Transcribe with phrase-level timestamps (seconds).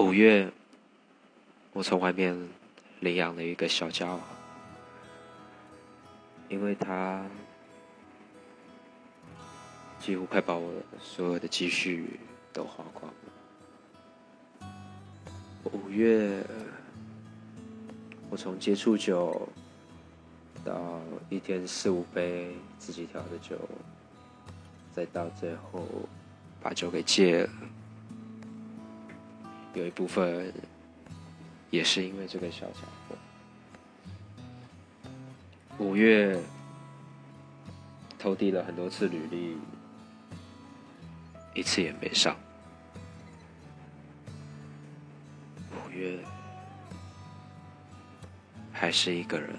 [0.00, 0.50] 五月，
[1.74, 2.34] 我从外面
[3.00, 4.20] 领养了一个小家伙，
[6.48, 7.22] 因为他
[9.98, 12.18] 几乎快把我所有的积蓄
[12.50, 14.70] 都花光了。
[15.70, 16.42] 五月，
[18.30, 19.46] 我从接触酒
[20.64, 20.98] 到
[21.28, 23.58] 一天四五杯自己调的酒，
[24.94, 25.86] 再到最后
[26.62, 27.50] 把酒给戒了。
[29.74, 30.52] 有一部分
[31.70, 33.16] 也是因为这个小家伙。
[35.78, 36.38] 五月
[38.18, 39.56] 投递了很多次履历，
[41.54, 42.36] 一次也没上。
[45.72, 46.18] 五月
[48.72, 49.56] 还是一个人。